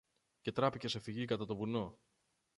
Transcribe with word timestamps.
και 0.41 0.51
τράπηκε 0.51 0.87
σε 0.87 0.99
φυγή 0.99 1.25
κατά 1.25 1.45
το 1.45 1.55
βουνό. 1.55 1.99